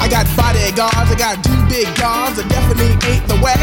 I 0.00 0.08
got 0.08 0.24
bodyguards, 0.34 1.12
I 1.12 1.16
got 1.16 1.44
two 1.44 1.60
big 1.68 1.84
guns 2.00 2.40
that 2.40 2.48
definitely 2.48 2.96
ain't 3.06 3.28
the 3.28 3.36
whack. 3.44 3.60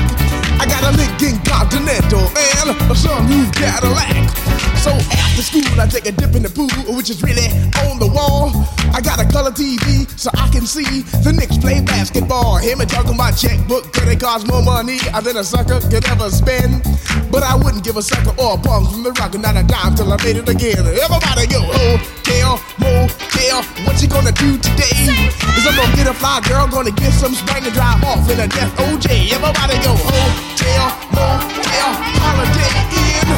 I 0.62 0.66
got 0.70 0.86
a 0.86 0.94
Lincoln 0.94 1.42
Continental 1.44 2.30
and 2.30 2.70
a 2.70 2.96
sunroof 2.96 3.50
Cadillac. 3.58 4.30
So 4.78 4.94
after 4.94 5.42
school, 5.42 5.82
I 5.82 5.88
take 5.88 6.06
a 6.06 6.12
dip 6.12 6.36
in 6.36 6.44
the 6.44 6.50
pool, 6.50 6.70
which 6.96 7.10
is 7.10 7.22
really 7.22 7.50
on 7.90 8.00
the 8.00 8.08
wall. 8.08 8.54
I 8.94 9.02
got 9.02 9.20
a 9.20 9.26
color 9.26 9.52
TV 9.52 10.08
so 10.18 10.30
I 10.38 10.48
can 10.50 10.66
see 10.66 11.02
the 11.26 11.34
Knicks 11.34 11.58
play 11.58 11.82
basketball. 11.82 12.58
Him 12.58 12.82
and 12.82 12.90
talking 12.90 13.18
my 13.18 13.32
checkbook, 13.32 13.92
cause 13.92 14.08
it 14.08 14.20
costs 14.20 14.48
more 14.48 14.62
money 14.62 15.00
than 15.24 15.38
a 15.38 15.44
sucker 15.44 15.82
could 15.90 16.06
ever 16.08 16.30
spend. 16.30 16.86
But 17.32 17.44
I 17.44 17.56
give 17.88 17.96
a 17.96 18.02
sucker 18.02 18.36
or 18.36 18.56
a 18.56 18.58
punk 18.60 18.92
from 18.92 19.02
the 19.02 19.12
rock 19.16 19.34
and 19.34 19.42
not 19.42 19.56
a 19.56 19.64
dime 19.64 19.96
till 19.96 20.12
I 20.12 20.18
made 20.20 20.36
it 20.36 20.50
again. 20.50 20.84
Everybody 20.84 21.48
go, 21.48 21.64
oh, 21.64 21.96
hotel, 22.20 22.60
motel, 22.84 23.64
what 23.88 23.96
you 24.04 24.10
gonna 24.12 24.36
do 24.36 24.60
today? 24.60 25.08
Is 25.56 25.64
I'm 25.64 25.72
gonna 25.72 25.96
get 25.96 26.06
a 26.06 26.14
fly 26.14 26.44
girl, 26.44 26.68
gonna 26.68 26.92
get 26.92 27.14
some 27.14 27.32
spring 27.32 27.64
and 27.64 27.74
drive 27.74 28.04
off 28.04 28.28
in 28.28 28.44
a 28.44 28.48
death 28.52 28.76
OJ. 28.76 29.32
Everybody 29.32 29.80
go, 29.80 29.96
oh, 29.96 30.28
hotel, 30.52 30.84
motel, 31.16 31.89
holiday 32.20 32.76
inn. 32.92 33.30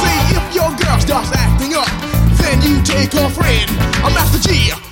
See 0.00 0.40
if 0.40 0.44
your 0.56 0.72
girl 0.80 0.96
starts 0.96 1.28
acting 1.36 1.76
up, 1.76 1.92
then 2.40 2.64
you 2.64 2.80
take 2.80 3.12
her 3.12 3.28
friend. 3.28 3.68
I'm 4.00 4.14
Master 4.16 4.40
Gee. 4.40 4.91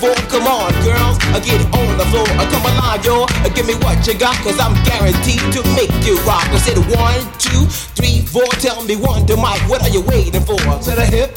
Come 0.00 0.46
on, 0.46 0.72
girls, 0.80 1.18
I 1.36 1.40
get 1.44 1.60
on 1.76 1.98
the 1.98 2.06
floor. 2.08 2.24
I 2.40 2.48
come 2.48 2.64
alive, 2.64 3.04
yo. 3.04 3.24
Uh, 3.44 3.48
give 3.52 3.66
me 3.66 3.74
what 3.84 4.00
you 4.06 4.16
got, 4.16 4.34
cause 4.36 4.58
I'm 4.58 4.72
guaranteed 4.82 5.44
to 5.52 5.60
make 5.76 5.92
you 6.08 6.16
rock. 6.24 6.48
I 6.48 6.56
said 6.56 6.78
one, 6.88 7.20
two, 7.36 7.66
three, 7.92 8.24
four. 8.24 8.48
Tell 8.64 8.82
me 8.82 8.96
Wonder 8.96 9.36
Mike, 9.36 9.60
what 9.68 9.82
are 9.82 9.90
you 9.90 10.00
waiting 10.00 10.40
for? 10.40 10.56
To 10.56 10.90
the 10.96 11.04
hip, 11.04 11.36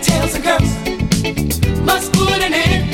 tails 0.00 0.34
and 0.34 0.44
curves 0.44 1.80
must 1.80 2.12
put 2.12 2.40
an 2.42 2.52
end 2.52 2.87